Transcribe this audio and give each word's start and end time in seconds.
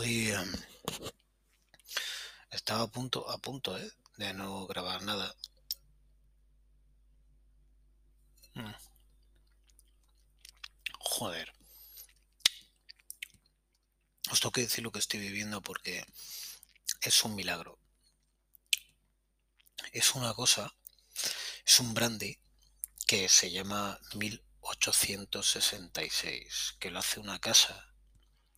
Hoy 0.00 0.32
em, 0.32 0.52
estaba 2.50 2.84
a 2.84 2.86
punto, 2.86 3.28
a 3.28 3.36
punto, 3.36 3.76
¿eh? 3.76 3.92
De 4.16 4.32
no 4.32 4.66
grabar 4.66 5.02
nada. 5.02 5.36
Mm. 8.54 8.72
Joder. 11.00 11.52
Os 14.30 14.40
tengo 14.40 14.52
que 14.52 14.62
decir 14.62 14.82
lo 14.82 14.90
que 14.90 15.00
estoy 15.00 15.20
viviendo 15.20 15.60
porque 15.60 16.02
es 17.02 17.24
un 17.24 17.34
milagro. 17.34 17.78
Es 19.92 20.14
una 20.14 20.32
cosa, 20.32 20.74
es 21.66 21.78
un 21.78 21.92
brandy 21.92 22.38
que 23.06 23.28
se 23.28 23.50
llama 23.50 24.00
1866, 24.14 26.76
que 26.80 26.90
lo 26.90 27.00
hace 27.00 27.20
una 27.20 27.38
casa 27.38 27.92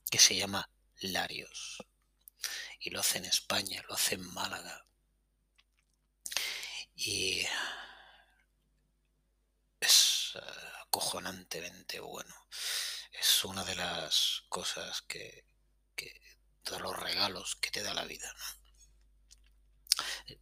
que 0.08 0.20
se 0.20 0.36
llama 0.36 0.71
Larios. 1.02 1.84
Y 2.80 2.90
lo 2.90 3.00
hace 3.00 3.18
en 3.18 3.26
España, 3.26 3.82
lo 3.88 3.94
hace 3.94 4.16
en 4.16 4.32
Málaga. 4.32 4.86
Y 6.94 7.46
es 9.80 10.32
eh, 10.34 10.40
acojonantemente 10.86 12.00
bueno. 12.00 12.34
Es 13.12 13.44
una 13.44 13.64
de 13.64 13.74
las 13.76 14.44
cosas 14.48 15.02
que, 15.02 15.46
de 15.96 16.78
los 16.78 16.96
regalos 16.96 17.56
que 17.56 17.70
te 17.70 17.82
da 17.82 17.94
la 17.94 18.04
vida. 18.04 18.34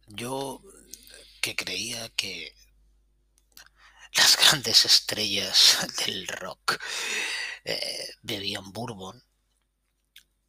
Yo 0.07 0.61
que 1.41 1.55
creía 1.55 2.09
que 2.09 2.55
las 4.13 4.37
grandes 4.37 4.85
estrellas 4.85 5.77
del 6.05 6.27
rock 6.27 6.79
eh, 7.63 8.15
bebían 8.21 8.71
bourbon, 8.71 9.23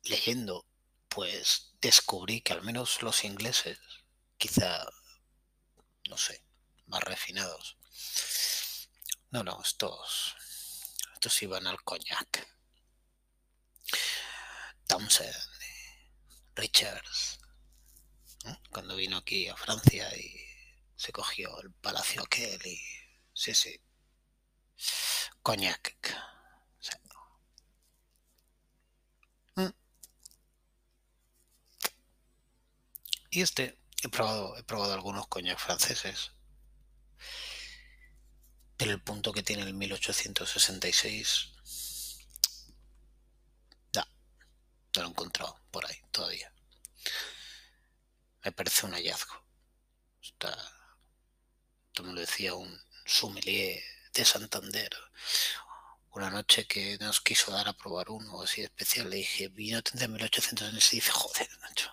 leyendo, 0.04 0.66
pues 1.08 1.74
descubrí 1.80 2.40
que 2.40 2.52
al 2.52 2.62
menos 2.62 3.02
los 3.02 3.24
ingleses, 3.24 3.78
quizá, 4.38 4.84
no 6.08 6.16
sé, 6.16 6.44
más 6.86 7.02
refinados, 7.04 7.76
no, 9.30 9.42
no, 9.42 9.60
estos, 9.62 10.36
estos 11.14 11.42
iban 11.42 11.66
al 11.66 11.82
coñac. 11.82 12.46
Thompson, 14.86 15.26
Richards, 16.54 17.38
cuando 18.70 18.96
vino 18.96 19.16
aquí 19.18 19.48
a 19.48 19.56
Francia 19.56 20.14
y 20.16 20.38
se 20.96 21.12
cogió 21.12 21.58
el 21.60 21.72
palacio 21.72 22.22
aquel 22.22 22.60
y 22.66 22.78
sí, 23.32 23.54
sí, 23.54 23.80
coñac. 25.42 26.31
Y 33.34 33.40
este, 33.40 33.78
he 34.02 34.10
probado, 34.10 34.58
he 34.58 34.62
probado 34.62 34.92
algunos 34.92 35.26
coñac 35.26 35.58
franceses. 35.58 36.32
Pero 38.76 38.90
el 38.90 39.00
punto 39.00 39.32
que 39.32 39.42
tiene 39.42 39.62
el 39.62 39.72
1866. 39.72 41.48
No, 43.94 44.02
no 44.94 45.02
lo 45.02 45.08
he 45.08 45.10
encontrado 45.10 45.58
por 45.70 45.86
ahí 45.86 45.96
todavía. 46.10 46.52
Me 48.44 48.52
parece 48.52 48.84
un 48.84 48.92
hallazgo. 48.92 49.42
Está, 50.20 50.54
me 52.02 52.12
lo 52.12 52.20
decía 52.20 52.52
un 52.52 52.78
sommelier 53.06 53.82
de 54.12 54.26
Santander. 54.26 54.90
Una 56.10 56.28
noche 56.28 56.66
que 56.66 56.98
nos 56.98 57.22
quiso 57.22 57.50
dar 57.50 57.66
a 57.66 57.72
probar 57.72 58.10
uno 58.10 58.42
así 58.42 58.60
especial, 58.60 59.08
le 59.08 59.16
dije, 59.16 59.48
vino 59.48 59.80
tendré 59.80 60.06
1866 60.08 60.92
y 60.92 60.96
dice, 60.96 61.10
joder, 61.12 61.48
Nacho, 61.60 61.90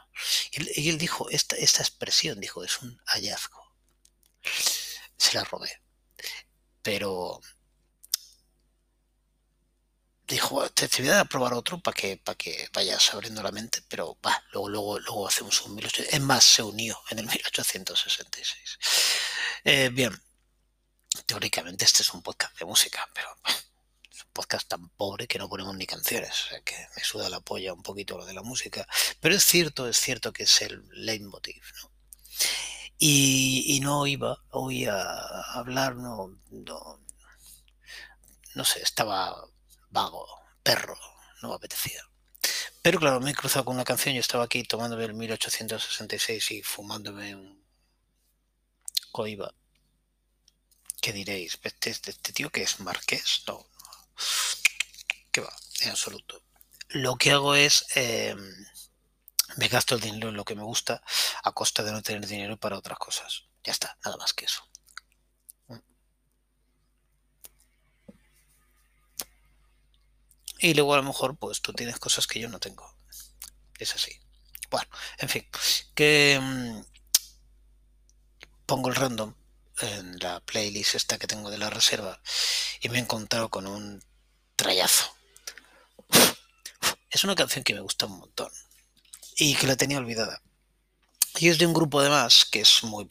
y 0.51 0.89
él, 0.89 0.97
dijo 0.97 1.29
esta, 1.29 1.55
esta 1.55 1.81
expresión, 1.81 2.39
dijo, 2.39 2.63
es 2.63 2.81
un 2.81 2.99
hallazgo. 3.05 3.75
Se 5.17 5.33
la 5.33 5.43
robé. 5.43 5.81
Pero 6.81 7.41
dijo, 10.29 10.69
te, 10.69 10.87
voy 10.99 11.09
a 11.09 11.25
probar 11.25 11.53
otro 11.53 11.79
para 11.79 11.95
que, 11.95 12.17
para 12.17 12.37
que 12.37 12.69
vayas 12.73 13.13
abriendo 13.13 13.41
la 13.43 13.51
mente, 13.51 13.83
pero 13.87 14.17
va, 14.25 14.43
luego, 14.51 14.69
luego, 14.69 14.99
luego 14.99 15.27
hacemos 15.27 15.61
un 15.61 15.75
1800. 15.75 16.13
Es 16.13 16.21
más, 16.21 16.43
se 16.43 16.63
unió 16.63 16.99
en 17.09 17.19
el 17.19 17.25
1866. 17.25 18.79
Eh, 19.65 19.89
bien, 19.91 20.17
teóricamente 21.25 21.85
este 21.85 22.03
es 22.03 22.13
un 22.13 22.21
podcast 22.21 22.57
de 22.57 22.65
música, 22.65 23.09
pero 23.13 23.35
podcast 24.39 24.69
tan 24.69 24.87
pobre 24.91 25.27
que 25.27 25.37
no 25.37 25.49
ponemos 25.49 25.75
ni 25.75 25.85
canciones, 25.85 26.47
que 26.63 26.87
me 26.95 27.03
suda 27.03 27.27
la 27.27 27.41
polla 27.41 27.73
un 27.73 27.83
poquito 27.83 28.17
lo 28.17 28.25
de 28.25 28.33
la 28.33 28.41
música, 28.41 28.87
pero 29.19 29.35
es 29.35 29.43
cierto, 29.43 29.85
es 29.85 29.99
cierto 29.99 30.31
que 30.31 30.43
es 30.43 30.61
el 30.61 30.81
leitmotiv, 30.93 31.61
¿no? 31.83 31.91
Y, 32.97 33.79
no 33.81 34.07
iba 34.07 34.41
hoy 34.51 34.85
a 34.85 35.01
hablar, 35.55 35.97
no, 35.97 36.37
no, 38.55 38.63
sé, 38.63 38.81
estaba 38.81 39.45
vago, 39.89 40.25
perro, 40.63 40.97
no 41.41 41.49
me 41.49 41.55
apetecía. 41.55 42.01
Pero 42.81 42.97
claro, 42.97 43.19
me 43.19 43.31
he 43.31 43.35
cruzado 43.35 43.65
con 43.65 43.75
una 43.75 43.83
canción, 43.83 44.15
yo 44.15 44.21
estaba 44.21 44.45
aquí 44.45 44.63
tomándome 44.63 45.03
el 45.03 45.15
1866 45.15 46.51
y 46.51 46.63
fumándome 46.63 47.35
un 47.35 47.61
coiba. 49.11 49.53
¿Qué 51.01 51.11
diréis? 51.11 51.59
¿Este, 51.61 51.89
este 51.89 52.33
tío 52.33 52.49
que 52.49 52.63
es 52.63 52.79
marqués? 52.79 53.43
No, 53.47 53.65
que 55.31 55.41
va, 55.41 55.53
en 55.81 55.89
absoluto. 55.91 56.43
Lo 56.89 57.15
que 57.17 57.31
hago 57.31 57.55
es 57.55 57.85
eh, 57.95 58.35
me 59.57 59.67
gasto 59.67 59.95
el 59.95 60.01
dinero 60.01 60.29
en 60.29 60.35
lo 60.35 60.45
que 60.45 60.55
me 60.55 60.63
gusta 60.63 61.01
a 61.43 61.51
costa 61.51 61.83
de 61.83 61.91
no 61.91 62.01
tener 62.01 62.25
dinero 62.25 62.57
para 62.57 62.77
otras 62.77 62.97
cosas. 62.97 63.45
Ya 63.63 63.71
está, 63.71 63.97
nada 64.03 64.17
más 64.17 64.33
que 64.33 64.45
eso. 64.45 64.63
Y 70.61 70.73
luego 70.73 70.93
a 70.93 70.97
lo 70.97 71.03
mejor 71.03 71.37
pues 71.37 71.61
tú 71.61 71.71
tienes 71.73 71.99
cosas 71.99 72.27
que 72.27 72.39
yo 72.39 72.49
no 72.49 72.59
tengo. 72.59 72.93
Es 73.77 73.95
así. 73.95 74.19
Bueno, 74.69 74.89
en 75.17 75.29
fin, 75.29 75.47
que 75.95 76.39
mm, 76.41 76.81
pongo 78.65 78.89
el 78.89 78.95
random 78.95 79.33
en 79.81 80.19
la 80.19 80.41
playlist 80.41 80.95
esta 80.95 81.17
que 81.17 81.27
tengo 81.27 81.49
de 81.49 81.57
la 81.57 81.69
reserva 81.69 82.21
y 82.81 82.89
me 82.89 82.97
he 82.97 83.01
encontrado 83.01 83.49
con 83.49 83.67
un 83.67 84.03
trayazo. 84.59 85.15
Es 87.09 87.23
una 87.23 87.35
canción 87.35 87.63
que 87.63 87.73
me 87.73 87.79
gusta 87.79 88.07
un 88.07 88.19
montón 88.19 88.51
y 89.37 89.55
que 89.55 89.67
la 89.67 89.77
tenía 89.77 89.97
olvidada. 89.97 90.41
Y 91.37 91.47
es 91.47 91.57
de 91.57 91.65
un 91.65 91.73
grupo 91.73 92.01
además 92.01 92.45
que 92.45 92.59
es 92.59 92.83
muy, 92.83 93.09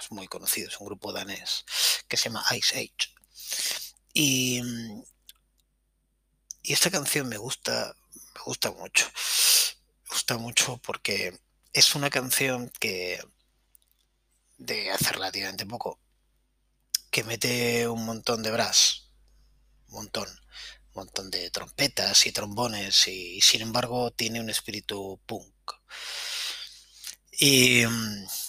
es 0.00 0.12
muy 0.12 0.28
conocido, 0.28 0.68
es 0.68 0.78
un 0.78 0.86
grupo 0.86 1.12
danés 1.12 1.64
que 2.06 2.16
se 2.16 2.28
llama 2.28 2.44
Ice 2.56 2.78
Age. 2.78 3.12
Y, 4.14 4.62
y 6.62 6.72
esta 6.72 6.90
canción 6.90 7.28
me 7.28 7.36
gusta, 7.36 7.92
me 8.34 8.40
gusta 8.42 8.70
mucho. 8.70 9.06
Me 10.04 10.10
gusta 10.10 10.38
mucho 10.38 10.78
porque 10.78 11.36
es 11.72 11.94
una 11.96 12.10
canción 12.10 12.70
que 12.78 13.20
de 14.58 14.92
hace 14.92 15.10
relativamente 15.12 15.66
poco 15.66 15.98
que 17.10 17.24
mete 17.24 17.88
un 17.88 18.04
montón 18.04 18.42
de 18.44 18.52
brass 18.52 19.09
montón, 19.90 20.28
montón 20.94 21.30
de 21.30 21.50
trompetas 21.50 22.26
y 22.26 22.32
trombones 22.32 23.08
y, 23.08 23.40
sin 23.40 23.62
embargo 23.62 24.10
tiene 24.12 24.40
un 24.40 24.50
espíritu 24.50 25.20
punk. 25.26 25.72
Y, 27.32 27.84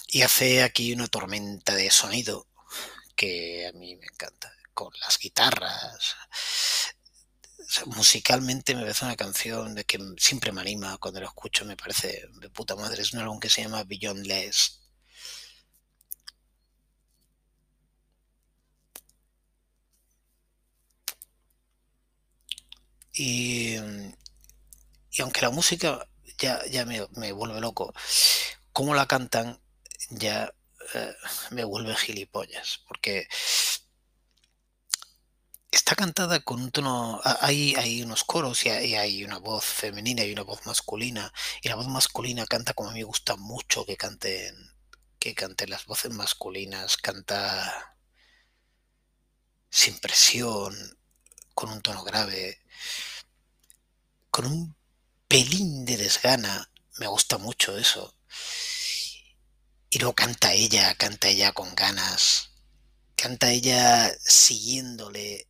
y 0.08 0.22
hace 0.22 0.62
aquí 0.62 0.92
una 0.92 1.06
tormenta 1.06 1.74
de 1.74 1.90
sonido 1.90 2.46
que 3.16 3.66
a 3.66 3.72
mí 3.72 3.96
me 3.96 4.06
encanta, 4.06 4.52
con 4.74 4.92
las 5.00 5.18
guitarras. 5.18 6.16
musicalmente 7.86 8.74
me 8.74 8.82
parece 8.82 9.04
una 9.04 9.16
canción 9.16 9.74
de 9.74 9.84
que 9.84 9.98
siempre 10.18 10.52
me 10.52 10.60
anima 10.60 10.98
cuando 10.98 11.20
lo 11.20 11.26
escucho, 11.26 11.64
me 11.64 11.76
parece 11.76 12.28
de 12.40 12.50
puta 12.50 12.76
madre. 12.76 13.02
Es 13.02 13.12
un 13.12 13.20
álbum 13.20 13.40
que 13.40 13.50
se 13.50 13.62
llama 13.62 13.84
Beyond 13.84 14.26
Less 14.26 14.81
Y, 23.12 23.76
aunque 25.20 25.42
la 25.42 25.50
música 25.50 26.08
ya, 26.38 26.64
ya 26.66 26.84
me, 26.86 27.32
vuelve 27.32 27.60
loco, 27.60 27.94
como 28.72 28.94
la 28.94 29.06
cantan 29.06 29.60
ya 30.10 30.52
eh, 30.94 31.14
me 31.50 31.64
vuelve 31.64 31.94
gilipollas, 31.94 32.80
porque 32.88 33.28
está 35.70 35.94
cantada 35.94 36.40
con 36.40 36.60
un 36.60 36.70
tono, 36.70 37.20
hay, 37.40 37.74
hay 37.76 38.02
unos 38.02 38.24
coros 38.24 38.64
y 38.66 38.70
hay, 38.70 39.24
una 39.24 39.38
voz 39.38 39.64
femenina 39.64 40.24
y 40.24 40.32
una 40.32 40.42
voz 40.42 40.66
masculina, 40.66 41.32
y 41.62 41.68
la 41.68 41.76
voz 41.76 41.88
masculina 41.88 42.46
canta 42.46 42.74
como 42.74 42.90
a 42.90 42.92
mí 42.92 43.00
me 43.00 43.04
gusta 43.04 43.36
mucho 43.36 43.84
que 43.86 43.96
canten, 43.96 44.54
que 45.18 45.34
canten 45.34 45.70
las 45.70 45.86
voces 45.86 46.12
masculinas, 46.12 46.96
canta 46.96 47.96
sin 49.70 49.98
presión, 49.98 50.74
con 51.54 51.70
un 51.70 51.82
tono 51.82 52.02
grave, 52.04 52.60
con 54.30 54.46
un 54.46 54.76
pelín 55.28 55.84
de 55.84 55.96
desgana, 55.96 56.70
me 56.98 57.06
gusta 57.06 57.38
mucho 57.38 57.76
eso. 57.76 58.14
Y 59.90 59.98
luego 59.98 60.14
canta 60.14 60.52
ella, 60.52 60.94
canta 60.94 61.28
ella 61.28 61.52
con 61.52 61.74
ganas, 61.74 62.50
canta 63.16 63.50
ella 63.50 64.10
siguiéndole 64.24 65.48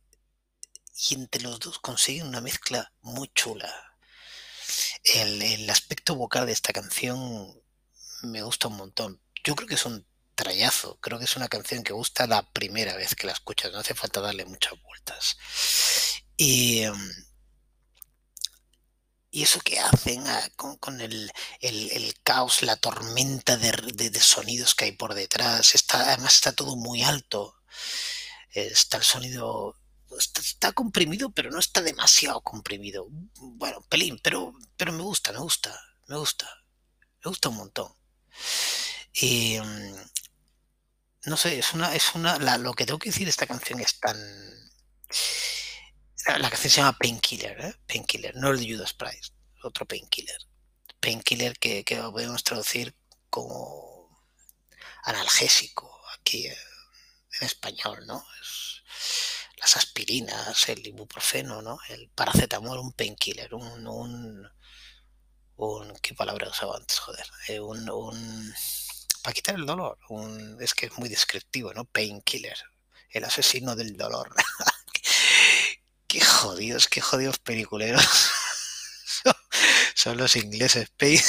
y 1.09 1.15
entre 1.15 1.41
los 1.41 1.59
dos 1.59 1.79
consiguen 1.79 2.27
una 2.27 2.41
mezcla 2.41 2.93
muy 3.01 3.29
chula. 3.33 3.73
El, 5.03 5.41
el, 5.41 5.69
aspecto 5.69 6.15
vocal 6.15 6.45
de 6.45 6.53
esta 6.53 6.73
canción 6.73 7.61
me 8.21 8.41
gusta 8.41 8.67
un 8.67 8.77
montón. 8.77 9.21
Yo 9.43 9.55
creo 9.55 9.67
que 9.67 9.75
es 9.75 9.85
un 9.85 10.05
trayazo, 10.35 10.97
creo 10.99 11.19
que 11.19 11.25
es 11.25 11.35
una 11.35 11.47
canción 11.47 11.83
que 11.83 11.93
gusta 11.93 12.27
la 12.27 12.43
primera 12.51 12.95
vez 12.95 13.15
que 13.15 13.27
la 13.27 13.33
escuchas, 13.33 13.71
no 13.71 13.79
hace 13.79 13.95
falta 13.95 14.21
darle 14.21 14.45
muchas 14.45 14.73
vueltas. 14.81 15.37
Y, 16.37 16.79
em, 16.81 17.11
y 19.31 19.43
eso 19.43 19.59
que 19.61 19.79
hacen 19.79 20.25
ah, 20.27 20.49
con, 20.55 20.77
con 20.77 21.01
el, 21.01 21.31
el, 21.61 22.15
caos, 22.23 22.61
la 22.63 22.75
tormenta 22.77 23.57
de, 23.57 23.71
de, 23.71 24.19
sonidos 24.19 24.75
que 24.75 24.85
hay 24.85 24.91
por 24.93 25.13
detrás, 25.15 25.75
está, 25.75 26.01
además 26.13 26.35
está 26.35 26.53
todo 26.53 26.75
muy 26.75 27.03
alto, 27.03 27.55
está 28.53 28.97
el 28.97 29.03
sonido 29.03 29.75
Está, 30.17 30.73
comprimido, 30.73 31.31
pero 31.31 31.49
no 31.51 31.59
está 31.59 31.81
demasiado 31.81 32.41
comprimido. 32.41 33.07
Bueno, 33.39 33.81
pelín, 33.89 34.19
pero, 34.21 34.53
pero 34.77 34.91
me 34.93 35.03
gusta, 35.03 35.31
me 35.31 35.39
gusta, 35.39 35.79
me 36.07 36.17
gusta, 36.17 36.47
me 37.23 37.29
gusta 37.29 37.49
un 37.49 37.57
montón. 37.57 37.91
Y 39.13 39.57
no 41.25 41.37
sé, 41.37 41.59
es 41.59 41.73
una, 41.73 41.95
es 41.95 42.15
una, 42.15 42.37
la, 42.39 42.57
lo 42.57 42.73
que 42.73 42.85
tengo 42.85 42.99
que 42.99 43.09
decir 43.09 43.25
de 43.25 43.31
esta 43.31 43.47
canción 43.47 43.79
es 43.79 43.99
tan, 43.99 44.17
la, 46.25 46.49
canción 46.49 46.71
se 46.71 46.81
llama 46.81 46.97
Painkiller, 46.97 47.59
¿eh? 47.59 47.75
Painkiller, 47.87 48.35
no 48.35 48.49
el 48.51 48.59
de 48.59 48.73
Judas 48.73 48.93
Price, 48.93 49.31
otro 49.63 49.85
Painkiller. 49.85 50.37
Painkiller 50.99 51.57
que, 51.59 51.83
podemos 52.11 52.43
traducir 52.43 52.95
como 53.29 54.21
analgésico 55.03 56.01
aquí 56.17 56.47
en 56.47 56.55
español, 57.41 58.05
¿no? 58.07 58.25
Es, 58.41 58.83
las 59.57 59.77
aspirinas, 59.77 60.67
el 60.69 60.85
ibuprofeno, 60.85 61.61
¿no? 61.61 61.79
El 61.89 62.09
paracetamol, 62.09 62.79
un 62.79 62.91
painkiller, 62.91 63.53
un, 63.53 63.87
un, 63.87 64.49
un, 65.55 65.93
¿qué 66.01 66.13
palabra 66.13 66.49
usaba 66.49 66.77
antes? 66.77 66.99
Joder, 66.99 67.25
eh, 67.47 67.59
un, 67.61 67.89
un, 67.89 68.53
para 69.23 69.33
quitar 69.33 69.55
el 69.55 69.65
dolor, 69.65 69.97
es 70.59 70.73
que 70.73 70.87
es 70.87 70.97
muy 70.97 71.07
descriptivo, 71.07 71.73
¿no? 71.73 71.85
Painkiller, 71.85 72.57
el 73.09 73.23
asesino 73.23 73.73
del 73.75 73.95
dolor. 73.95 74.35
qué 76.07 76.19
jodidos, 76.19 76.89
qué 76.89 76.99
jodidos 76.99 77.39
peliculeros. 77.39 78.05
Son 79.95 80.17
los 80.17 80.35
ingleses, 80.35 80.89
pain... 80.97 81.21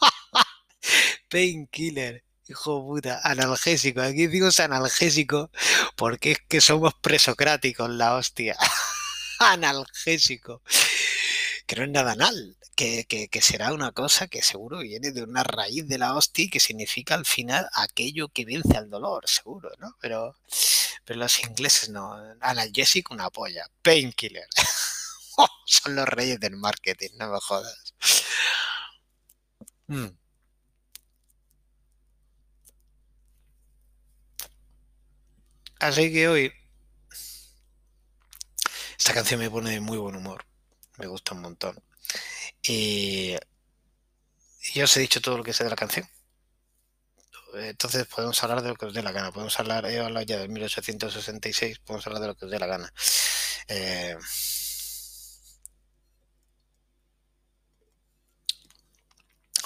Painkiller. 1.28 2.24
Hijo 2.46 2.82
puta, 2.86 3.20
analgésico. 3.22 4.00
Aquí 4.02 4.26
digo 4.26 4.48
analgésico 4.58 5.50
porque 5.96 6.32
es 6.32 6.38
que 6.46 6.60
somos 6.60 6.94
presocráticos, 6.94 7.90
la 7.90 8.14
hostia. 8.14 8.56
analgésico. 9.38 10.62
Que 11.66 11.76
no 11.76 11.84
es 11.84 11.90
nada 11.90 12.12
anal, 12.12 12.56
que, 12.74 13.28
será 13.40 13.72
una 13.72 13.92
cosa 13.92 14.26
que 14.28 14.42
seguro 14.42 14.78
viene 14.80 15.12
de 15.12 15.22
una 15.22 15.44
raíz 15.44 15.86
de 15.88 15.98
la 15.98 16.14
hostia 16.14 16.48
que 16.50 16.60
significa 16.60 17.14
al 17.14 17.26
final 17.26 17.68
aquello 17.74 18.28
que 18.28 18.44
vence 18.44 18.76
al 18.76 18.90
dolor, 18.90 19.28
seguro, 19.28 19.70
¿no? 19.78 19.96
Pero, 20.00 20.36
pero 21.04 21.20
los 21.20 21.38
ingleses 21.40 21.88
no. 21.90 22.14
Analgésico, 22.40 23.14
una 23.14 23.30
polla. 23.30 23.66
Painkiller. 23.82 24.48
Son 25.66 25.94
los 25.96 26.08
reyes 26.08 26.40
del 26.40 26.56
marketing, 26.56 27.10
no 27.18 27.30
me 27.32 27.40
jodas. 27.40 27.94
Mm. 29.88 30.08
Así 35.80 36.12
que 36.12 36.28
hoy 36.28 36.52
esta 38.98 39.12
canción 39.12 39.40
me 39.40 39.50
pone 39.50 39.70
de 39.70 39.80
muy 39.80 39.98
buen 39.98 40.16
humor. 40.16 40.44
Me 40.96 41.06
gusta 41.06 41.34
un 41.34 41.42
montón. 41.42 41.76
Y 42.66 43.36
yo 44.72 44.84
os 44.84 44.96
he 44.96 45.00
dicho 45.00 45.20
todo 45.20 45.38
lo 45.38 45.44
que 45.44 45.52
sé 45.52 45.64
de 45.64 45.70
la 45.70 45.76
canción. 45.76 46.08
Entonces 47.54 48.06
podemos 48.06 48.42
hablar 48.42 48.62
de 48.62 48.70
lo 48.70 48.74
que 48.76 48.86
os 48.86 48.94
dé 48.94 49.02
la 49.02 49.12
gana. 49.12 49.32
Podemos 49.32 49.58
hablar, 49.60 49.86
he 49.86 50.00
hablado 50.00 50.26
ya 50.26 50.38
de 50.38 50.48
1866, 50.48 51.78
podemos 51.80 52.06
hablar 52.06 52.22
de 52.22 52.28
lo 52.28 52.34
que 52.36 52.46
os 52.46 52.50
dé 52.50 52.58
la 52.58 52.66
gana. 52.66 52.92
Eh, 53.68 54.16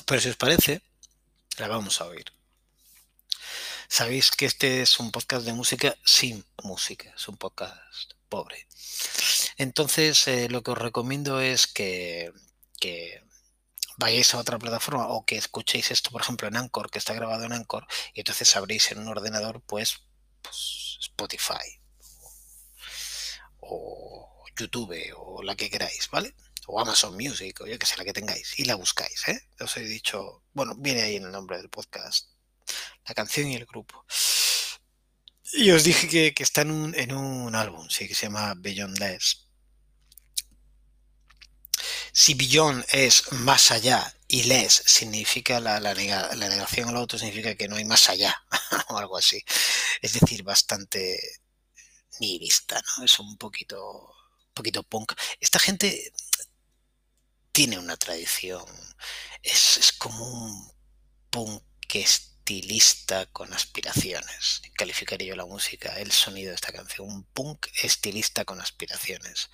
pero 0.06 0.21
si 0.21 0.29
os 0.29 0.37
parece, 0.37 0.83
la 1.59 1.69
vamos 1.69 2.01
a 2.01 2.06
oír. 2.06 2.27
Sabéis 3.89 4.31
que 4.31 4.47
este 4.47 4.83
es 4.83 5.01
un 5.01 5.11
podcast 5.11 5.47
de 5.47 5.55
música 5.55 5.97
sin 6.05 6.44
música, 6.62 7.12
es 7.17 7.29
un 7.29 7.39
podcast 7.39 8.12
pobre. 8.29 8.67
Entonces, 9.56 10.29
eh, 10.29 10.49
lo 10.51 10.62
que 10.62 10.73
os 10.73 10.79
recomiendo 10.79 11.41
es 11.41 11.67
que, 11.67 12.33
que, 12.81 13.23
vayáis 13.97 14.33
a 14.35 14.39
otra 14.39 14.59
plataforma 14.59 15.09
o 15.09 15.25
que 15.25 15.37
escuchéis 15.37 15.91
esto, 15.91 16.11
por 16.11 16.23
ejemplo, 16.23 16.49
en 16.49 16.57
Anchor, 16.57 16.91
que 16.91 16.99
está 16.99 17.15
grabado 17.15 17.45
en 17.45 17.53
Anchor, 17.53 17.87
y 18.15 18.21
entonces 18.21 18.55
abréis 18.57 18.91
en 18.93 18.99
un 19.01 19.09
ordenador, 19.09 19.61
pues, 19.63 20.03
pues 20.43 20.99
Spotify 21.01 21.81
o 23.61 24.45
YouTube 24.57 24.97
o 25.17 25.43
la 25.43 25.57
que 25.57 25.71
queráis, 25.71 26.09
¿vale? 26.11 26.35
o 26.69 26.81
Amazon 26.81 27.15
Music, 27.17 27.61
o 27.63 27.67
yo 27.67 27.79
que 27.79 27.87
sé, 27.87 27.97
la 27.97 28.05
que 28.05 28.13
tengáis, 28.13 28.59
y 28.59 28.65
la 28.65 28.75
buscáis, 28.75 29.27
¿eh? 29.29 29.41
Os 29.59 29.77
he 29.79 29.81
dicho, 29.81 30.45
bueno, 30.53 30.75
viene 30.77 31.01
ahí 31.01 31.17
en 31.17 31.25
el 31.25 31.33
nombre 31.33 31.57
del 31.57 31.71
podcast, 31.71 32.29
la 33.07 33.15
canción 33.15 33.49
y 33.49 33.57
el 33.57 33.65
grupo. 33.65 34.05
Y 35.55 35.71
os 35.71 35.83
dije 35.83 36.09
que, 36.09 36.35
que 36.35 36.43
está 36.43 36.61
en 36.61 36.71
un, 36.71 36.95
en 36.95 37.15
un, 37.15 37.55
álbum, 37.55 37.89
sí, 37.89 38.07
que 38.07 38.15
se 38.15 38.27
llama 38.27 38.53
Beyond 38.55 38.99
Less. 38.99 39.48
Si 42.20 42.35
Beyond 42.35 42.85
es 42.88 43.31
más 43.31 43.70
allá 43.70 44.12
y 44.26 44.43
Less 44.43 44.82
significa 44.87 45.61
la, 45.61 45.79
la, 45.79 45.94
nega, 45.94 46.35
la 46.35 46.49
negación 46.49 46.88
al 46.88 46.97
otro, 46.97 47.17
significa 47.17 47.55
que 47.55 47.69
no 47.69 47.76
hay 47.76 47.85
más 47.85 48.09
allá, 48.09 48.44
o 48.88 48.99
algo 48.99 49.17
así. 49.17 49.41
Es 50.03 50.15
decir, 50.15 50.43
bastante 50.43 51.20
nihilista, 52.19 52.82
¿no? 52.97 53.05
Es 53.05 53.20
un 53.20 53.38
poquito, 53.38 53.79
un 53.79 54.53
poquito 54.53 54.82
punk. 54.82 55.12
Esta 55.38 55.61
gente 55.61 56.13
tiene 57.53 57.79
una 57.79 57.96
tradición. 57.96 58.67
Es, 59.41 59.77
es 59.77 59.93
como 59.93 60.27
un 60.27 60.72
punk 61.31 61.63
estilista 62.48 63.26
con 63.26 63.52
aspiraciones. 63.52 64.62
Calificaría 64.74 65.28
yo 65.28 65.36
la 65.36 65.44
música, 65.44 65.98
el 65.98 66.10
sonido 66.12 66.48
de 66.48 66.55
esta 66.55 66.72
canción. 66.72 67.06
Un 67.06 67.24
punk 67.24 67.67
estilista 67.82 68.46
con 68.46 68.58
aspiraciones. 68.58 69.50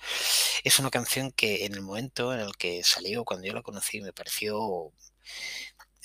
Es 0.63 0.79
una 0.79 0.89
canción 0.89 1.33
que 1.33 1.65
en 1.65 1.73
el 1.73 1.81
momento 1.81 2.33
en 2.33 2.39
el 2.39 2.55
que 2.55 2.85
salió, 2.85 3.25
cuando 3.25 3.47
yo 3.47 3.53
la 3.53 3.63
conocí, 3.63 3.99
me 3.99 4.13
pareció 4.13 4.93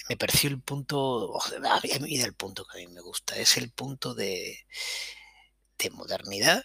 me 0.08 0.16
pareció 0.16 0.50
el 0.50 0.60
punto, 0.60 1.38
a 1.40 1.80
mí 2.00 2.18
del 2.18 2.34
punto 2.34 2.64
que 2.64 2.78
a 2.78 2.80
mí 2.80 2.92
me 2.92 3.00
gusta, 3.00 3.36
es 3.36 3.56
el 3.56 3.70
punto 3.70 4.12
de, 4.14 4.66
de 5.78 5.90
modernidad 5.90 6.64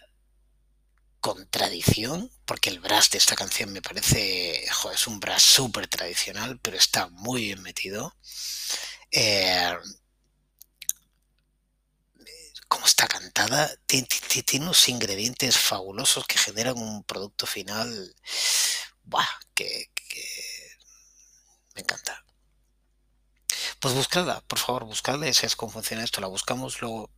con 1.20 1.48
tradición, 1.48 2.32
porque 2.46 2.70
el 2.70 2.80
brass 2.80 3.10
de 3.10 3.18
esta 3.18 3.36
canción 3.36 3.72
me 3.72 3.82
parece, 3.82 4.64
joder, 4.72 4.96
es 4.96 5.06
un 5.06 5.20
brass 5.20 5.42
súper 5.42 5.86
tradicional, 5.86 6.58
pero 6.60 6.76
está 6.76 7.06
muy 7.10 7.42
bien 7.42 7.62
metido. 7.62 8.16
Eh, 9.12 9.76
como 12.68 12.86
está 12.86 13.06
cantada, 13.06 13.70
tiene, 13.86 14.08
unos 14.60 14.88
ingredientes 14.88 15.56
fabulosos 15.56 16.26
que 16.26 16.38
generan 16.38 16.78
un 16.78 17.04
producto 17.04 17.46
final 17.46 18.14
¡buah! 19.04 19.26
Que, 19.54 19.90
me 21.74 21.82
encanta. 21.82 22.24
Pues 23.80 23.94
buscadla, 23.94 24.40
por 24.42 24.58
favor, 24.58 24.84
buscadla 24.84 25.26
y 25.26 25.30
es 25.30 25.56
cómo 25.56 25.72
funciona 25.72 26.02
esto. 26.02 26.20
La 26.20 26.26
buscamos, 26.26 26.80
luego 26.80 27.10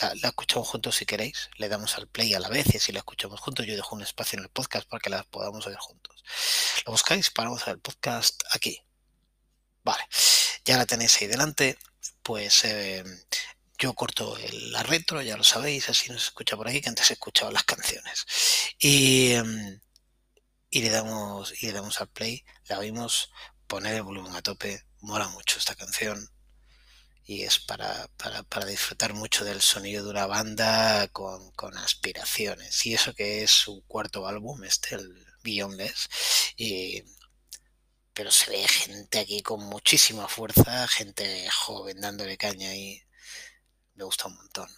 la, 0.00 0.14
la, 0.16 0.28
escuchamos 0.28 0.68
juntos 0.68 0.96
si 0.96 1.06
queréis, 1.06 1.50
le 1.56 1.68
damos 1.68 1.96
al 1.96 2.08
play 2.08 2.34
a 2.34 2.40
la 2.40 2.48
vez 2.48 2.74
y 2.74 2.78
si 2.78 2.92
la 2.92 3.00
escuchamos 3.00 3.40
juntos 3.40 3.66
yo 3.66 3.76
dejo 3.76 3.94
un 3.94 4.02
espacio 4.02 4.38
en 4.38 4.44
el 4.44 4.50
podcast 4.50 4.88
para 4.88 5.00
que 5.00 5.10
la 5.10 5.22
podamos 5.24 5.66
oír 5.66 5.76
juntos. 5.76 6.24
Lo 6.86 6.92
buscáis, 6.92 7.30
paramos 7.30 7.66
el 7.66 7.78
podcast 7.80 8.42
aquí. 8.52 8.80
Vale, 9.84 10.04
ya 10.64 10.76
la 10.76 10.86
tenéis 10.86 11.20
ahí 11.20 11.26
delante, 11.26 11.78
pues 12.22 12.64
eh, 12.64 13.04
yo 13.78 13.94
corto 13.94 14.36
el, 14.38 14.72
la 14.72 14.82
retro, 14.82 15.22
ya 15.22 15.36
lo 15.36 15.44
sabéis, 15.44 15.88
así 15.88 16.10
nos 16.10 16.24
escucha 16.24 16.56
por 16.56 16.68
aquí, 16.68 16.80
que 16.80 16.88
antes 16.88 17.10
he 17.10 17.14
escuchado 17.14 17.50
las 17.52 17.64
canciones. 17.64 18.26
Y, 18.80 19.34
y, 20.70 20.82
le, 20.82 20.90
damos, 20.90 21.62
y 21.62 21.66
le 21.66 21.72
damos 21.72 22.00
al 22.00 22.08
play, 22.08 22.44
la 22.68 22.78
oímos, 22.78 23.30
poner 23.66 23.94
el 23.94 24.02
volumen 24.02 24.34
a 24.34 24.42
tope, 24.42 24.84
mola 25.00 25.28
mucho 25.28 25.58
esta 25.58 25.74
canción 25.76 26.28
y 27.28 27.42
es 27.42 27.58
para, 27.60 28.08
para, 28.16 28.42
para, 28.44 28.64
disfrutar 28.64 29.12
mucho 29.12 29.44
del 29.44 29.60
sonido 29.60 30.02
de 30.02 30.10
una 30.10 30.26
banda 30.26 31.08
con, 31.08 31.52
con, 31.52 31.76
aspiraciones. 31.76 32.86
Y 32.86 32.94
eso 32.94 33.12
que 33.12 33.42
es 33.42 33.50
su 33.50 33.84
cuarto 33.86 34.26
álbum, 34.26 34.64
este, 34.64 34.94
el 34.94 35.26
Beyond 35.42 35.76
Less, 35.76 36.08
y, 36.56 37.04
pero 38.14 38.30
se 38.32 38.50
ve 38.50 38.66
gente 38.66 39.18
aquí 39.18 39.42
con 39.42 39.62
muchísima 39.62 40.26
fuerza, 40.26 40.88
gente 40.88 41.48
joven 41.50 42.00
dándole 42.00 42.38
caña 42.38 42.74
y 42.74 43.02
me 43.98 44.04
gusta 44.04 44.28
un 44.28 44.36
montón. 44.36 44.68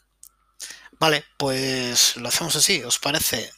Vale, 0.98 1.24
pues 1.38 2.16
lo 2.16 2.28
hacemos 2.28 2.56
así, 2.56 2.82
¿os 2.82 2.98
parece? 2.98 3.50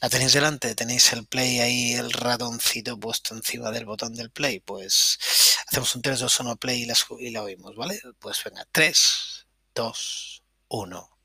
La 0.00 0.08
tenéis 0.08 0.32
delante, 0.32 0.74
tenéis 0.74 1.12
el 1.12 1.26
play 1.26 1.60
ahí, 1.60 1.92
el 1.94 2.12
ratoncito 2.12 2.98
puesto 2.98 3.34
encima 3.34 3.70
del 3.70 3.86
botón 3.86 4.14
del 4.14 4.30
play. 4.30 4.60
Pues 4.60 5.18
hacemos 5.66 5.94
un 5.94 6.02
3, 6.02 6.20
2, 6.20 6.40
1 6.40 6.56
play 6.56 6.82
y 6.82 6.86
la, 6.86 6.94
y 7.18 7.30
la 7.30 7.42
oímos, 7.42 7.74
¿vale? 7.76 8.00
Pues 8.18 8.42
venga, 8.44 8.66
3, 8.70 9.46
2, 9.74 10.44
1, 10.68 11.17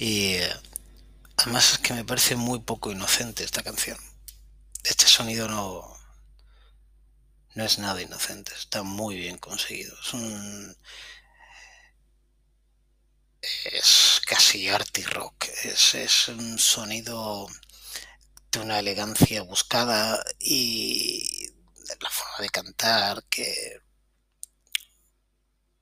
Y 0.00 0.38
además 1.36 1.74
es 1.74 1.78
que 1.78 1.92
me 1.92 2.06
parece 2.06 2.34
muy 2.34 2.60
poco 2.60 2.90
inocente 2.90 3.44
esta 3.44 3.62
canción. 3.62 3.98
Este 4.82 5.06
sonido 5.06 5.46
no, 5.46 5.94
no 7.54 7.64
es 7.64 7.78
nada 7.78 8.00
inocente, 8.00 8.50
está 8.54 8.82
muy 8.82 9.16
bien 9.16 9.36
conseguido. 9.36 9.94
Es 10.00 10.14
un. 10.14 10.74
Es 13.42 14.22
casi 14.26 14.70
arty 14.70 15.02
rock. 15.02 15.44
Es, 15.64 15.94
es 15.94 16.28
un 16.28 16.58
sonido 16.58 17.46
de 18.52 18.60
una 18.60 18.78
elegancia 18.78 19.42
buscada 19.42 20.24
y 20.38 21.48
de 21.48 21.96
la 22.00 22.08
forma 22.08 22.38
de 22.40 22.48
cantar 22.48 23.24
que 23.24 23.82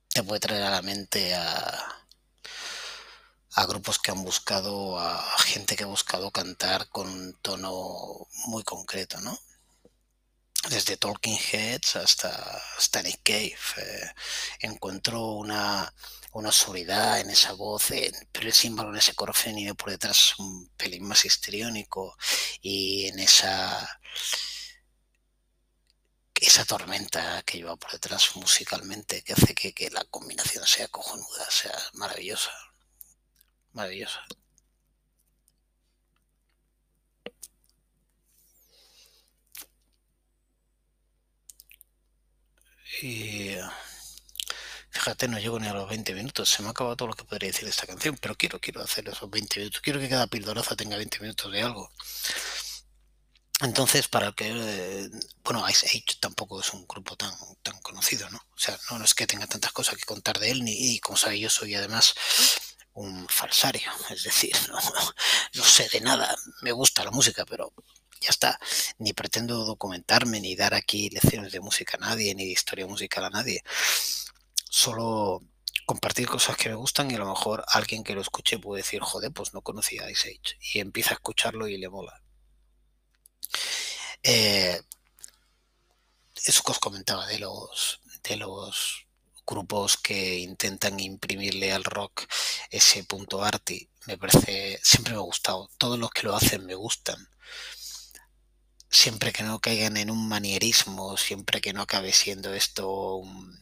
te 0.09 0.23
puede 0.23 0.41
traer 0.41 0.63
a 0.63 0.71
la 0.71 0.81
mente 0.81 1.33
a, 1.35 1.98
a 3.59 3.65
grupos 3.65 3.99
que 3.99 4.11
han 4.11 4.23
buscado, 4.23 4.97
a 4.97 5.37
gente 5.39 5.75
que 5.75 5.83
ha 5.83 5.87
buscado 5.97 6.31
cantar 6.31 6.87
con 6.87 7.09
un 7.09 7.33
tono 7.41 8.27
muy 8.47 8.63
concreto, 8.63 9.19
¿no? 9.19 9.37
Desde 10.69 10.95
Talking 10.95 11.37
Heads 11.37 11.97
hasta, 11.97 12.31
Static 12.79 13.21
Cave. 13.21 13.57
Eh, 13.77 14.11
encuentro 14.61 15.31
una, 15.33 15.93
una 16.31 16.53
sobriedad 16.53 17.19
en 17.19 17.31
esa 17.31 17.51
voz, 17.51 17.87
pero 18.31 18.49
sin 18.53 18.71
embargo 18.71 18.93
en 18.93 18.99
ese 18.99 19.13
coro 19.13 19.33
femenino 19.33 19.75
por 19.75 19.89
detrás 19.91 20.39
un 20.39 20.69
pelín 20.77 21.03
más 21.05 21.25
histriónico 21.25 22.17
y 22.61 23.07
en 23.07 23.19
esa 23.19 23.99
esa 26.35 26.63
tormenta 26.63 27.43
que 27.43 27.57
lleva 27.57 27.75
por 27.75 27.91
detrás 27.91 28.35
musicalmente, 28.37 29.21
que 29.23 29.33
hace 29.33 29.53
que, 29.53 29.73
que 29.73 29.89
la 29.89 30.05
combinación 30.05 30.65
sea 30.65 30.87
cojonuda, 30.87 31.51
sea 31.51 31.77
maravillosa. 31.93 32.68
Maravillosa. 33.73 34.21
Y 43.01 43.55
fíjate, 44.89 45.27
no 45.27 45.39
llego 45.39 45.59
ni 45.59 45.67
a 45.67 45.73
los 45.73 45.87
20 45.89 46.13
minutos. 46.13 46.49
Se 46.49 46.61
me 46.61 46.67
ha 46.69 46.71
acabado 46.71 46.95
todo 46.95 47.07
lo 47.09 47.13
que 47.15 47.23
podría 47.23 47.49
decir 47.49 47.65
de 47.65 47.71
esta 47.71 47.87
canción, 47.87 48.17
pero 48.21 48.35
quiero, 48.35 48.59
quiero 48.59 48.81
hacer 48.81 49.07
esos 49.07 49.29
20 49.29 49.59
minutos. 49.59 49.81
Quiero 49.81 49.99
que 49.99 50.09
cada 50.09 50.27
pildoraza 50.27 50.75
tenga 50.75 50.97
20 50.97 51.19
minutos 51.19 51.51
de 51.51 51.61
algo. 51.61 51.91
Entonces, 53.61 54.07
para 54.07 54.31
que, 54.31 54.49
eh, 54.49 55.09
bueno, 55.43 55.67
Ice 55.69 55.85
Age 55.85 56.17
tampoco 56.21 56.61
es 56.61 56.73
un 56.73 56.87
grupo 56.87 57.15
tan, 57.17 57.33
tan 57.61 57.77
conocido, 57.81 58.29
¿no? 58.29 58.37
O 58.37 58.57
sea, 58.57 58.77
no, 58.91 59.03
es 59.03 59.13
que 59.13 59.27
tenga 59.27 59.47
tantas 59.47 59.73
cosas 59.73 59.95
que 59.97 60.05
contar 60.05 60.39
de 60.39 60.51
él, 60.51 60.63
ni, 60.63 60.95
y 60.95 60.99
como 60.99 61.17
sabe, 61.17 61.39
yo 61.39 61.49
soy 61.49 61.75
además 61.75 62.15
un 62.93 63.27
falsario, 63.27 63.91
es 64.09 64.23
decir, 64.23 64.55
no, 65.53 65.63
sé 65.63 65.89
de 65.89 66.01
nada, 66.01 66.35
me 66.61 66.71
gusta 66.71 67.03
la 67.03 67.11
música, 67.11 67.45
pero 67.45 67.73
ya 68.21 68.29
está, 68.29 68.59
ni 68.97 69.13
pretendo 69.13 69.63
documentarme, 69.65 70.41
ni 70.41 70.55
dar 70.55 70.73
aquí 70.73 71.09
lecciones 71.09 71.51
de 71.51 71.61
música 71.61 71.97
a 71.97 72.01
nadie, 72.01 72.35
ni 72.35 72.45
de 72.45 72.51
historia 72.51 72.87
musical 72.87 73.23
a 73.25 73.29
nadie, 73.29 73.63
solo 74.69 75.41
compartir 75.85 76.27
cosas 76.27 76.57
que 76.57 76.69
me 76.69 76.75
gustan 76.75 77.09
y 77.09 77.15
a 77.15 77.19
lo 77.19 77.29
mejor 77.29 77.63
alguien 77.67 78.03
que 78.03 78.13
lo 78.13 78.21
escuche 78.21 78.59
puede 78.59 78.83
decir, 78.83 79.01
joder, 79.01 79.31
pues 79.31 79.53
no 79.53 79.61
conocía 79.61 80.09
Ice 80.11 80.29
Age, 80.29 80.57
y 80.73 80.79
empieza 80.79 81.11
a 81.11 81.13
escucharlo 81.13 81.67
y 81.67 81.77
le 81.77 81.89
mola. 81.89 82.21
Eh, 84.21 84.81
eso 86.45 86.63
que 86.63 86.71
os 86.71 86.79
comentaba 86.79 87.25
de 87.27 87.39
los, 87.39 88.01
de 88.23 88.37
los 88.37 89.05
grupos 89.49 89.97
que 89.97 90.37
intentan 90.37 90.99
imprimirle 90.99 91.71
al 91.73 91.83
rock 91.83 92.25
ese 92.69 93.03
punto 93.03 93.43
arty, 93.43 93.89
me 94.05 94.17
parece, 94.17 94.79
siempre 94.83 95.13
me 95.13 95.19
ha 95.19 95.23
gustado. 95.23 95.69
Todos 95.77 95.99
los 95.99 96.11
que 96.11 96.23
lo 96.23 96.35
hacen 96.35 96.65
me 96.65 96.75
gustan. 96.75 97.29
Siempre 98.89 99.31
que 99.31 99.43
no 99.43 99.59
caigan 99.59 99.97
en 99.97 100.09
un 100.09 100.27
manierismo, 100.27 101.15
siempre 101.17 101.61
que 101.61 101.73
no 101.73 101.81
acabe 101.83 102.11
siendo 102.11 102.53
esto 102.53 103.15
un, 103.15 103.59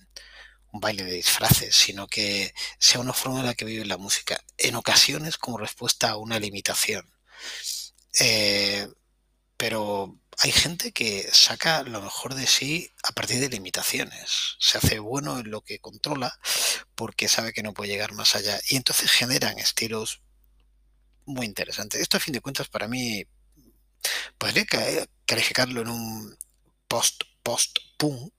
baile 0.72 1.03
de 1.03 1.13
disfraces, 1.13 1.75
sino 1.75 2.08
que 2.08 2.53
sea 2.79 3.01
una 3.01 3.13
forma 3.13 3.39
en 3.39 3.48
la 3.48 3.56
que 3.56 3.65
vive 3.65 3.86
la 3.86 3.98
música. 3.98 4.39
En 4.58 4.75
ocasiones 4.75 5.38
como 5.38 5.58
respuesta 5.58 6.12
a 6.12 6.17
una 6.17 6.39
limitación. 6.39 7.12
Eh, 8.20 8.88
pero 9.57 10.19
hay 10.39 10.51
gente 10.51 10.91
que 10.91 11.27
saca 11.33 11.83
lo 11.83 12.01
mejor 12.01 12.35
de 12.35 12.45
sí 12.45 12.91
a 13.03 13.11
partir 13.11 13.39
de 13.39 13.49
limitaciones. 13.49 14.55
Se 14.59 14.77
hace 14.77 14.99
bueno 14.99 15.39
en 15.39 15.49
lo 15.49 15.61
que 15.61 15.79
controla 15.79 16.39
porque 16.95 17.27
sabe 17.27 17.53
que 17.53 17.63
no 17.63 17.73
puede 17.73 17.89
llegar 17.89 18.13
más 18.13 18.35
allá. 18.35 18.59
Y 18.69 18.75
entonces 18.75 19.11
generan 19.11 19.57
estilos 19.57 20.21
muy 21.25 21.45
interesantes. 21.45 22.01
Esto 22.01 22.17
a 22.17 22.19
fin 22.19 22.33
de 22.33 22.41
cuentas 22.41 22.69
para 22.69 22.87
mí 22.87 23.25
podría 24.37 24.65
calificarlo 25.25 25.81
en 25.81 25.89
un 25.89 26.37
post-post-punk. 26.87 28.33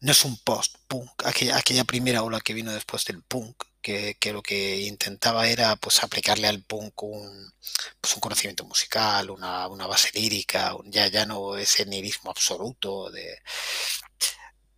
No 0.00 0.12
es 0.12 0.24
un 0.24 0.38
post-punk, 0.38 1.26
aquella, 1.26 1.58
aquella 1.58 1.84
primera 1.84 2.22
ola 2.22 2.40
que 2.40 2.54
vino 2.54 2.72
después 2.72 3.04
del 3.04 3.22
punk, 3.22 3.64
que, 3.80 4.16
lo 4.32 4.42
que 4.42 4.78
intentaba 4.82 5.48
era 5.48 5.76
pues 5.76 6.02
aplicarle 6.02 6.48
al 6.48 6.62
punk 6.62 7.02
un, 7.02 7.52
pues, 8.00 8.14
un 8.14 8.20
conocimiento 8.20 8.64
musical, 8.64 9.30
una, 9.30 9.66
base 9.86 10.10
lírica, 10.14 10.76
ya, 10.86 11.08
ya 11.08 11.26
no 11.26 11.56
ese 11.56 11.86
nihilismo 11.86 12.30
absoluto 12.30 13.10
de, 13.10 13.40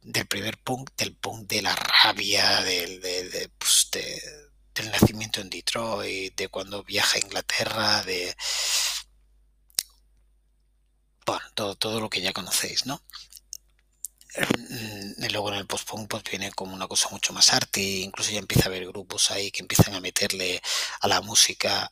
del 0.02 0.26
primer 0.26 0.58
punk, 0.58 0.90
del 0.96 1.16
punk 1.16 1.48
de 1.48 1.62
la 1.62 1.74
rabia, 1.74 2.62
del, 2.62 3.00
pues, 3.58 3.88
del 4.74 4.90
nacimiento 4.90 5.40
en 5.40 5.50
Detroit, 5.50 6.36
de 6.36 6.48
cuando 6.48 6.82
viaja 6.84 7.16
a 7.16 7.20
Inglaterra, 7.20 8.02
de 8.02 8.34
bueno, 11.26 11.44
todo, 11.54 11.76
todo 11.76 12.00
lo 12.00 12.10
que 12.10 12.20
ya 12.20 12.32
conocéis, 12.32 12.86
¿no? 12.86 13.02
Luego 15.30 15.50
en 15.52 15.58
el 15.58 15.66
post-punk 15.66 16.08
pues 16.08 16.24
viene 16.24 16.52
como 16.52 16.74
una 16.74 16.88
cosa 16.88 17.08
mucho 17.10 17.32
más 17.32 17.52
arte, 17.52 17.80
incluso 17.80 18.30
ya 18.30 18.38
empieza 18.38 18.64
a 18.64 18.68
haber 18.68 18.86
grupos 18.86 19.30
ahí 19.30 19.50
que 19.50 19.60
empiezan 19.60 19.94
a 19.94 20.00
meterle 20.00 20.60
a 21.00 21.08
la 21.08 21.20
música 21.20 21.90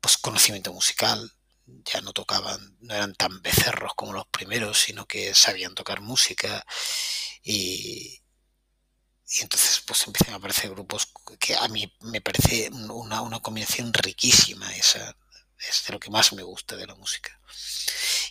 pues 0.00 0.16
conocimiento 0.18 0.72
musical, 0.72 1.32
ya 1.66 2.00
no 2.00 2.12
tocaban, 2.12 2.76
no 2.80 2.94
eran 2.94 3.14
tan 3.14 3.42
becerros 3.42 3.94
como 3.94 4.12
los 4.12 4.26
primeros, 4.26 4.78
sino 4.78 5.06
que 5.06 5.34
sabían 5.34 5.74
tocar 5.74 6.00
música. 6.00 6.64
Y, 7.42 8.22
y 9.28 9.42
entonces 9.42 9.82
pues 9.86 10.06
empiezan 10.06 10.34
a 10.34 10.36
aparecer 10.38 10.70
grupos 10.70 11.12
que 11.38 11.54
a 11.56 11.68
mí 11.68 11.92
me 12.00 12.20
parece 12.20 12.70
una, 12.70 13.22
una 13.22 13.40
combinación 13.40 13.92
riquísima 13.92 14.74
esa, 14.74 15.16
es 15.58 15.84
de 15.86 15.92
lo 15.92 16.00
que 16.00 16.10
más 16.10 16.32
me 16.32 16.42
gusta 16.42 16.76
de 16.76 16.86
la 16.86 16.94
música. 16.94 17.38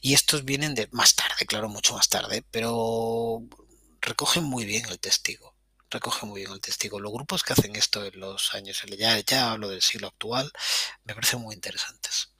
Y 0.01 0.13
estos 0.13 0.45
vienen 0.45 0.75
de 0.75 0.87
más 0.91 1.15
tarde, 1.15 1.45
claro, 1.45 1.69
mucho 1.69 1.93
más 1.93 2.09
tarde, 2.09 2.43
pero 2.51 3.41
recogen 4.01 4.43
muy 4.43 4.65
bien 4.65 4.85
el 4.87 4.99
testigo. 4.99 5.55
Recogen 5.89 6.29
muy 6.29 6.41
bien 6.41 6.53
el 6.53 6.61
testigo. 6.61 6.99
Los 6.99 7.11
grupos 7.11 7.43
que 7.43 7.53
hacen 7.53 7.75
esto 7.75 8.05
en 8.05 8.19
los 8.19 8.53
años, 8.53 8.81
ya, 8.97 9.19
ya 9.19 9.51
hablo 9.51 9.69
del 9.69 9.81
siglo 9.81 10.07
actual, 10.07 10.51
me 11.03 11.15
parecen 11.15 11.41
muy 11.41 11.55
interesantes. 11.55 12.31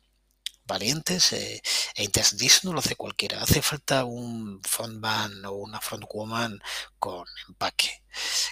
Valientes 0.66 1.34
eh, 1.34 1.62
e 1.96 2.04
interesantes, 2.04 2.64
no 2.64 2.74
lo 2.74 2.80
hace 2.80 2.96
cualquiera. 2.96 3.42
Hace 3.42 3.62
falta 3.64 4.06
un 4.06 4.62
frontman 4.64 5.44
o 5.46 5.54
una 5.54 5.82
frontwoman 5.82 6.62
con 7.00 7.26
empaque, 7.48 8.04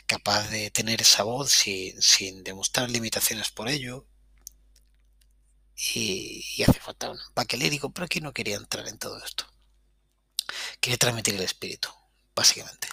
capaz 0.08 0.50
de 0.50 0.72
tener 0.72 1.02
esa 1.02 1.24
voz 1.24 1.52
sin, 1.52 2.02
sin 2.02 2.43
demostrar 2.43 2.89
limitaciones 2.89 3.52
por 3.52 3.70
ello, 3.70 4.08
y, 5.78 6.63
hace 6.63 6.80
falta 6.80 7.12
un 7.12 7.20
empaque 7.20 7.56
lírico, 7.58 7.92
pero 7.92 8.06
aquí 8.06 8.20
no 8.20 8.34
quería 8.34 8.56
entrar 8.58 8.88
en 8.88 8.98
todo 8.98 9.18
esto. 9.24 9.46
Quería 10.82 10.98
transmitir 10.98 11.36
el 11.36 11.42
espíritu, 11.42 11.90
básicamente. 12.36 12.88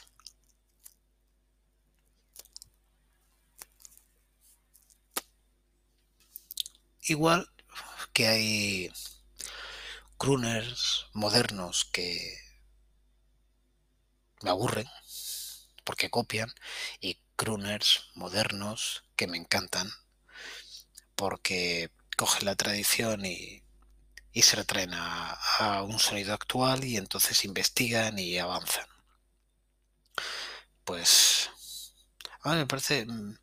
Igual 7.03 7.51
que 8.13 8.29
hay 8.29 8.93
crooners 10.19 11.07
modernos 11.13 11.85
que 11.87 12.39
me 14.43 14.51
aburren 14.51 14.89
porque 15.85 16.11
copian 16.11 16.53
y 17.01 17.19
crooners 17.37 18.11
modernos 18.15 19.05
que 19.17 19.27
me 19.27 19.37
encantan 19.39 19.91
porque 21.15 21.91
cogen 22.17 22.45
la 22.47 22.57
tradición 22.57 23.25
y, 23.25 23.63
se 24.35 24.57
retraen 24.57 24.91
a, 24.95 25.83
un 25.83 25.99
sonido 25.99 26.35
actual 26.35 26.85
y 26.85 26.97
entonces 26.97 27.45
investigan 27.45 28.19
y 28.19 28.39
avanzan. 28.39 28.87
Pues 30.85 31.51
a 32.43 32.51
mí 32.51 32.57
me 32.57 32.67
parece 32.67 33.07
mm, 33.07 33.39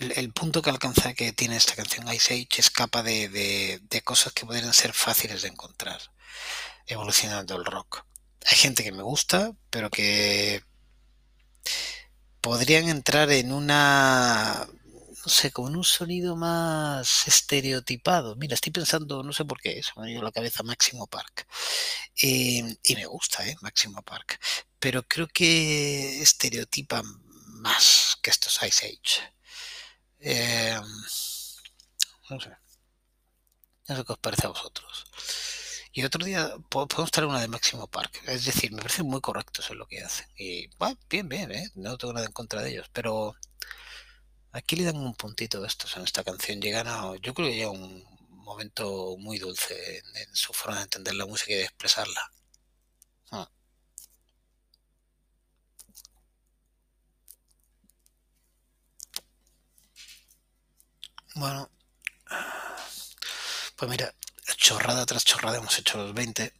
el, 0.00 0.32
punto 0.32 0.62
que 0.62 0.70
alcanza 0.70 1.14
que 1.14 1.32
tiene 1.32 1.56
esta 1.56 1.76
canción 1.76 2.12
Ice 2.12 2.34
Age 2.34 2.60
escapa 2.60 3.02
de, 3.02 3.80
de, 3.82 4.02
cosas 4.02 4.32
que 4.32 4.46
podrían 4.46 4.72
ser 4.72 4.92
fáciles 4.92 5.42
de 5.42 5.48
encontrar 5.48 6.00
evolucionando 6.86 7.56
el 7.56 7.64
rock. 7.64 8.04
Hay 8.46 8.56
gente 8.56 8.84
que 8.84 8.92
me 8.92 9.02
gusta, 9.02 9.52
pero 9.70 9.90
que 9.90 10.62
podrían 12.40 12.88
entrar 12.88 13.30
en 13.30 13.52
una 13.52 14.68
no 15.24 15.30
sé, 15.30 15.50
con 15.52 15.74
un 15.74 15.84
sonido 15.84 16.36
más 16.36 17.26
estereotipado. 17.26 18.36
Mira, 18.36 18.54
estoy 18.54 18.72
pensando, 18.72 19.22
no 19.22 19.32
sé 19.32 19.44
por 19.44 19.60
qué, 19.60 19.82
se 19.82 19.92
me 19.98 20.14
ha 20.14 20.20
a 20.20 20.22
la 20.22 20.32
cabeza 20.32 20.62
Máximo 20.62 21.06
Park. 21.06 21.46
Eh, 22.22 22.76
y 22.82 22.94
me 22.94 23.06
gusta, 23.06 23.46
¿eh? 23.48 23.56
Máximo 23.62 24.02
Park. 24.02 24.38
Pero 24.78 25.02
creo 25.04 25.26
que 25.28 26.20
estereotipa 26.22 27.02
más 27.02 28.18
que 28.22 28.30
estos 28.30 28.60
Ice 28.62 28.86
Age. 28.86 29.34
Eh, 30.20 30.78
no 32.30 32.40
sé. 32.40 32.50
No 33.88 33.96
sé 33.96 34.04
qué 34.04 34.12
os 34.12 34.18
parece 34.18 34.46
a 34.46 34.50
vosotros. 34.50 35.06
Y 35.92 36.04
otro 36.04 36.24
día 36.24 36.56
podemos 36.68 37.10
traer 37.10 37.28
una 37.28 37.40
de 37.40 37.48
Máximo 37.48 37.86
Park. 37.86 38.22
Es 38.26 38.44
decir, 38.44 38.72
me 38.72 38.82
parece 38.82 39.02
muy 39.04 39.20
correcto 39.20 39.62
eso 39.62 39.74
lo 39.74 39.86
que 39.86 40.02
hacen. 40.02 40.26
Y 40.36 40.68
bueno, 40.76 40.98
bien, 41.08 41.28
bien, 41.28 41.52
¿eh? 41.52 41.70
no 41.76 41.96
tengo 41.96 42.12
nada 42.12 42.26
en 42.26 42.32
contra 42.32 42.62
de 42.62 42.70
ellos. 42.70 42.90
Pero 42.92 43.36
Aquí 44.58 44.76
le 44.76 44.84
dan 44.84 44.96
un 44.96 45.14
puntito 45.14 45.60
de 45.60 45.66
estos 45.66 45.96
en 45.96 46.04
esta 46.04 46.22
canción. 46.24 46.60
Llegan 46.60 46.86
a, 46.86 47.16
yo 47.16 47.34
creo 47.34 47.48
que 47.48 47.56
llega 47.56 47.70
un 47.70 48.04
momento 48.30 49.16
muy 49.18 49.38
dulce 49.38 49.98
en, 49.98 50.36
su 50.36 50.52
forma 50.52 50.76
de 50.78 50.84
entender 50.84 51.14
la 51.16 51.26
música 51.26 51.52
y 51.52 51.56
de 51.56 51.64
expresarla. 51.64 52.30
Ah. 53.32 53.48
Bueno, 61.34 61.68
pues 63.76 63.90
mira, 63.90 64.14
chorrada 64.56 65.04
tras 65.06 65.24
chorrada 65.24 65.58
hemos 65.58 65.78
hecho 65.78 65.98
los 65.98 66.14
20. 66.14 66.52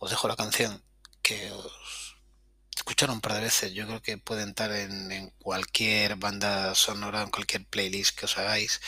os 0.00 0.10
dejo 0.10 0.28
la 0.28 0.36
canción 0.36 0.82
que 1.22 1.52
os 1.52 2.05
escucharon 2.86 3.16
un 3.16 3.20
par 3.20 3.34
de 3.34 3.40
veces. 3.40 3.72
Yo 3.74 3.84
creo 3.86 4.00
que 4.00 4.16
pueden 4.16 4.50
estar 4.50 4.70
en, 4.72 5.30
cualquier 5.40 6.16
banda 6.16 6.74
sonora, 6.76 7.22
en 7.22 7.30
cualquier 7.30 7.66
playlist 7.66 8.16
que 8.16 8.26
os 8.26 8.38
hagáis, 8.38 8.80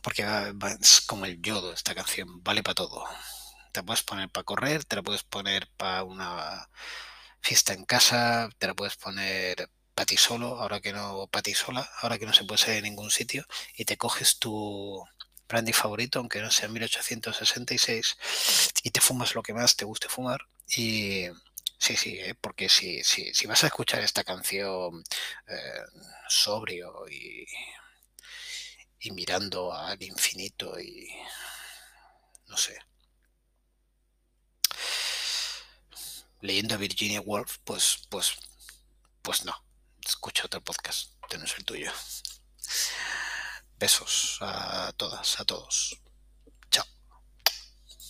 porque 0.00 0.24
es 0.80 1.02
como 1.02 1.26
el 1.26 1.40
yodo 1.42 1.74
esta 1.74 1.94
canción, 1.94 2.42
vale 2.42 2.62
para 2.62 2.74
todo. 2.74 3.04
Te 3.72 3.80
la 3.80 3.84
puedes 3.84 4.02
poner 4.02 4.30
para 4.30 4.44
correr, 4.44 4.84
te 4.86 4.96
la 4.96 5.02
puedes 5.02 5.24
poner 5.24 5.68
para 5.76 6.04
una 6.04 6.68
fiesta 7.42 7.74
en 7.74 7.84
casa, 7.84 8.48
te 8.58 8.66
la 8.66 8.74
puedes 8.74 8.96
poner 8.96 9.68
para 9.94 10.06
ti 10.06 10.16
solo, 10.16 10.60
ahora 10.60 10.80
que 10.80 10.92
no, 10.94 11.26
para 11.28 11.42
ti 11.42 11.54
sola, 11.54 11.88
ahora 12.00 12.18
que 12.18 12.26
no 12.26 12.32
se 12.32 12.44
puede 12.44 12.58
salir 12.58 12.78
en 12.78 12.84
ningún 12.84 13.10
sitio, 13.10 13.44
y 13.76 13.84
te 13.84 13.98
coges 13.98 14.38
tu 14.38 15.04
brandy 15.48 15.74
favorito, 15.74 16.18
aunque 16.18 16.40
no 16.40 16.50
sea 16.50 16.68
1866, 16.68 18.16
y 18.84 18.90
te 18.90 19.00
fumas 19.02 19.34
lo 19.34 19.42
que 19.42 19.52
más 19.52 19.76
te 19.76 19.84
guste 19.84 20.08
fumar. 20.08 20.40
Y 20.74 21.26
sí, 21.82 21.96
sí, 21.96 22.18
¿eh? 22.20 22.34
porque 22.40 22.68
si, 22.68 23.02
si, 23.02 23.34
si 23.34 23.46
vas 23.48 23.64
a 23.64 23.66
escuchar 23.66 24.02
esta 24.02 24.22
canción 24.24 25.02
eh, 25.48 25.82
sobrio 26.28 27.08
y, 27.10 27.44
y 29.00 29.10
mirando 29.10 29.72
al 29.74 30.00
infinito 30.02 30.78
y 30.80 31.08
no 32.46 32.56
sé, 32.56 32.78
leyendo 36.40 36.74
a 36.74 36.78
Virginia 36.78 37.20
Woolf, 37.20 37.58
pues, 37.64 38.06
pues, 38.10 38.34
pues 39.22 39.44
no. 39.44 39.54
Escucha 40.04 40.46
otro 40.46 40.62
podcast, 40.62 41.12
este 41.22 41.38
no 41.38 41.44
es 41.44 41.54
el 41.58 41.64
tuyo. 41.64 41.92
Besos 43.78 44.38
a 44.40 44.92
todas, 44.96 45.40
a 45.40 45.44
todos. 45.44 46.00